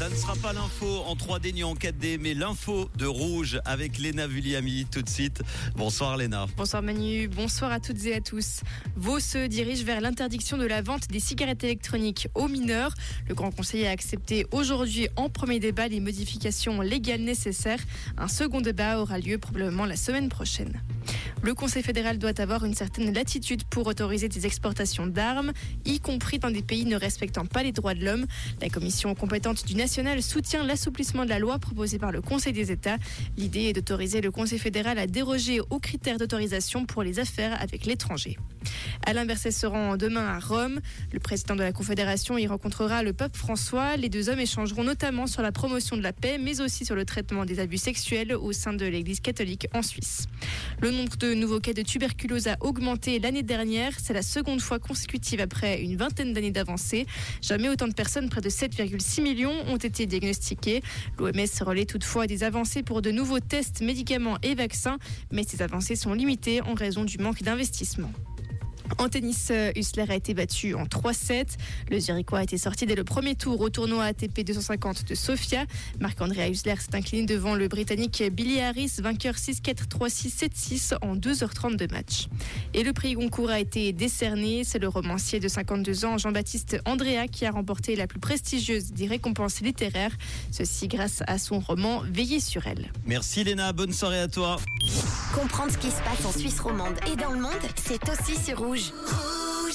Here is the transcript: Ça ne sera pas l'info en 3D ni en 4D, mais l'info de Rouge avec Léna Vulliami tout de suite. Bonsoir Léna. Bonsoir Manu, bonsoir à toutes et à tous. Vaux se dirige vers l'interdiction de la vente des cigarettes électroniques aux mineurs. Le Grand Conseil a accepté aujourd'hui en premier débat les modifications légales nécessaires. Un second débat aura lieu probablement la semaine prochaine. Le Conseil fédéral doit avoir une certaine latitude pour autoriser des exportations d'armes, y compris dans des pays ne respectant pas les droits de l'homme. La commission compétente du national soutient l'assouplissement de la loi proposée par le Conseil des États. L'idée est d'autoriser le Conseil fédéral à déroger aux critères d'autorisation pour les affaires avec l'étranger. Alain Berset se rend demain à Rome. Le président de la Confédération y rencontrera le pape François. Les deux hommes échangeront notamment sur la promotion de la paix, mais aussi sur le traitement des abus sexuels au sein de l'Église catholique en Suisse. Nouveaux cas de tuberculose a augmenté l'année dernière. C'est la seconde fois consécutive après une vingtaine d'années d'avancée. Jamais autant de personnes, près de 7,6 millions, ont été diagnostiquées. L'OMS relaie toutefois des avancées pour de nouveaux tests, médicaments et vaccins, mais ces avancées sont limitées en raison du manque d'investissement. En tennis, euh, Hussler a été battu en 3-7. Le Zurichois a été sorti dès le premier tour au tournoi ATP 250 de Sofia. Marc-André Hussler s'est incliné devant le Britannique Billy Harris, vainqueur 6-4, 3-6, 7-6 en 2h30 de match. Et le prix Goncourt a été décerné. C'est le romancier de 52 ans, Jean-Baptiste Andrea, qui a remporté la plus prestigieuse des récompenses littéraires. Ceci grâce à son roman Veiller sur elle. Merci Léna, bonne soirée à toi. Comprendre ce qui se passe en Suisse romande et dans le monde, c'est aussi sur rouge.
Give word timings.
Ça 0.00 0.08
ne 0.08 0.14
sera 0.14 0.34
pas 0.36 0.54
l'info 0.54 0.86
en 1.06 1.14
3D 1.14 1.52
ni 1.52 1.62
en 1.62 1.74
4D, 1.74 2.16
mais 2.18 2.32
l'info 2.32 2.88
de 2.96 3.04
Rouge 3.04 3.60
avec 3.66 3.98
Léna 3.98 4.26
Vulliami 4.26 4.86
tout 4.90 5.02
de 5.02 5.08
suite. 5.10 5.42
Bonsoir 5.76 6.16
Léna. 6.16 6.46
Bonsoir 6.56 6.82
Manu, 6.82 7.28
bonsoir 7.28 7.70
à 7.70 7.80
toutes 7.80 8.06
et 8.06 8.14
à 8.14 8.22
tous. 8.22 8.60
Vaux 8.96 9.20
se 9.20 9.46
dirige 9.46 9.84
vers 9.84 10.00
l'interdiction 10.00 10.56
de 10.56 10.64
la 10.64 10.80
vente 10.80 11.08
des 11.08 11.20
cigarettes 11.20 11.64
électroniques 11.64 12.28
aux 12.34 12.48
mineurs. 12.48 12.94
Le 13.28 13.34
Grand 13.34 13.50
Conseil 13.50 13.86
a 13.86 13.90
accepté 13.90 14.46
aujourd'hui 14.52 15.08
en 15.16 15.28
premier 15.28 15.60
débat 15.60 15.86
les 15.86 16.00
modifications 16.00 16.80
légales 16.80 17.20
nécessaires. 17.20 17.80
Un 18.16 18.28
second 18.28 18.62
débat 18.62 19.00
aura 19.00 19.18
lieu 19.18 19.36
probablement 19.36 19.84
la 19.84 19.96
semaine 19.96 20.30
prochaine. 20.30 20.80
Le 21.42 21.54
Conseil 21.54 21.82
fédéral 21.82 22.18
doit 22.18 22.38
avoir 22.38 22.66
une 22.66 22.74
certaine 22.74 23.14
latitude 23.14 23.64
pour 23.64 23.86
autoriser 23.86 24.28
des 24.28 24.44
exportations 24.44 25.06
d'armes, 25.06 25.52
y 25.86 25.98
compris 25.98 26.38
dans 26.38 26.50
des 26.50 26.62
pays 26.62 26.84
ne 26.84 26.96
respectant 26.96 27.46
pas 27.46 27.62
les 27.62 27.72
droits 27.72 27.94
de 27.94 28.04
l'homme. 28.04 28.26
La 28.60 28.68
commission 28.68 29.14
compétente 29.14 29.66
du 29.66 29.74
national 29.74 30.22
soutient 30.22 30.64
l'assouplissement 30.64 31.24
de 31.24 31.30
la 31.30 31.38
loi 31.38 31.58
proposée 31.58 31.98
par 31.98 32.12
le 32.12 32.20
Conseil 32.20 32.52
des 32.52 32.70
États. 32.70 32.98
L'idée 33.38 33.64
est 33.64 33.72
d'autoriser 33.72 34.20
le 34.20 34.30
Conseil 34.30 34.58
fédéral 34.58 34.98
à 34.98 35.06
déroger 35.06 35.60
aux 35.70 35.78
critères 35.78 36.18
d'autorisation 36.18 36.84
pour 36.84 37.02
les 37.02 37.18
affaires 37.18 37.58
avec 37.60 37.86
l'étranger. 37.86 38.36
Alain 39.06 39.24
Berset 39.24 39.50
se 39.50 39.66
rend 39.66 39.96
demain 39.96 40.26
à 40.26 40.38
Rome. 40.38 40.80
Le 41.12 41.20
président 41.20 41.56
de 41.56 41.62
la 41.62 41.72
Confédération 41.72 42.36
y 42.36 42.46
rencontrera 42.46 43.02
le 43.02 43.14
pape 43.14 43.36
François. 43.36 43.96
Les 43.96 44.10
deux 44.10 44.28
hommes 44.28 44.40
échangeront 44.40 44.84
notamment 44.84 45.26
sur 45.26 45.40
la 45.40 45.52
promotion 45.52 45.96
de 45.96 46.02
la 46.02 46.12
paix, 46.12 46.36
mais 46.38 46.60
aussi 46.60 46.84
sur 46.84 46.94
le 46.94 47.06
traitement 47.06 47.46
des 47.46 47.60
abus 47.60 47.78
sexuels 47.78 48.34
au 48.34 48.52
sein 48.52 48.74
de 48.74 48.84
l'Église 48.84 49.20
catholique 49.20 49.68
en 49.72 49.80
Suisse. 49.80 50.26
Nouveaux 51.34 51.60
cas 51.60 51.72
de 51.72 51.82
tuberculose 51.82 52.48
a 52.48 52.56
augmenté 52.60 53.18
l'année 53.18 53.42
dernière. 53.42 53.92
C'est 53.98 54.12
la 54.12 54.22
seconde 54.22 54.60
fois 54.60 54.78
consécutive 54.78 55.40
après 55.40 55.80
une 55.80 55.96
vingtaine 55.96 56.32
d'années 56.32 56.50
d'avancée. 56.50 57.06
Jamais 57.42 57.68
autant 57.68 57.88
de 57.88 57.94
personnes, 57.94 58.28
près 58.28 58.40
de 58.40 58.48
7,6 58.48 59.22
millions, 59.22 59.54
ont 59.68 59.76
été 59.76 60.06
diagnostiquées. 60.06 60.82
L'OMS 61.18 61.46
relaie 61.60 61.86
toutefois 61.86 62.26
des 62.26 62.44
avancées 62.44 62.82
pour 62.82 63.02
de 63.02 63.10
nouveaux 63.10 63.40
tests, 63.40 63.80
médicaments 63.80 64.38
et 64.42 64.54
vaccins, 64.54 64.98
mais 65.30 65.44
ces 65.44 65.62
avancées 65.62 65.96
sont 65.96 66.14
limitées 66.14 66.60
en 66.62 66.74
raison 66.74 67.04
du 67.04 67.18
manque 67.18 67.42
d'investissement. 67.42 68.12
En 69.00 69.08
tennis, 69.08 69.48
euh, 69.50 69.72
Hussler 69.76 70.04
a 70.10 70.14
été 70.14 70.34
battu 70.34 70.74
en 70.74 70.84
3-7. 70.84 71.56
Le 71.90 71.98
Zurichois 71.98 72.40
a 72.40 72.42
été 72.42 72.58
sorti 72.58 72.84
dès 72.84 72.94
le 72.94 73.02
premier 73.02 73.34
tour 73.34 73.58
au 73.62 73.70
tournoi 73.70 74.04
ATP 74.04 74.44
250 74.44 75.08
de 75.08 75.14
Sofia. 75.14 75.64
Marc-André 76.00 76.50
Hussler 76.50 76.74
s'est 76.76 76.94
incliné 76.94 77.24
devant 77.24 77.54
le 77.54 77.66
Britannique 77.66 78.22
Billy 78.30 78.60
Harris, 78.60 78.92
vainqueur 78.98 79.36
6-4, 79.36 79.88
3-6, 79.88 80.50
7-6 80.50 80.94
en 81.00 81.16
2h30 81.16 81.76
de 81.76 81.90
match. 81.90 82.26
Et 82.74 82.82
le 82.82 82.92
prix 82.92 83.14
Goncourt 83.14 83.48
a 83.48 83.58
été 83.58 83.94
décerné. 83.94 84.64
C'est 84.64 84.78
le 84.78 84.88
romancier 84.88 85.40
de 85.40 85.48
52 85.48 86.04
ans, 86.04 86.18
Jean-Baptiste 86.18 86.78
Andrea, 86.84 87.26
qui 87.26 87.46
a 87.46 87.52
remporté 87.52 87.96
la 87.96 88.06
plus 88.06 88.20
prestigieuse 88.20 88.92
des 88.92 89.06
récompenses 89.06 89.62
littéraires. 89.62 90.12
Ceci 90.50 90.88
grâce 90.88 91.22
à 91.26 91.38
son 91.38 91.58
roman 91.60 92.02
Veiller 92.04 92.40
sur 92.40 92.66
elle. 92.66 92.92
Merci 93.06 93.44
Léna, 93.44 93.72
bonne 93.72 93.94
soirée 93.94 94.20
à 94.20 94.28
toi. 94.28 94.58
Comprendre 95.34 95.72
ce 95.72 95.78
qui 95.78 95.90
se 95.90 96.02
passe 96.02 96.24
en 96.26 96.32
Suisse 96.32 96.58
romande 96.60 96.94
et 97.06 97.16
dans 97.16 97.30
le 97.30 97.40
monde, 97.40 97.52
c'est 97.76 98.00
aussi 98.10 98.36
sur 98.36 98.58
rouge. 98.58 98.92